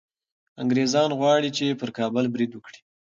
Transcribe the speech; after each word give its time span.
انګریزان 0.61 1.09
غواړي 1.19 1.49
چي 1.57 1.67
پر 1.79 1.89
کابل 1.97 2.25
برید 2.33 2.51
وکړي. 2.53 2.79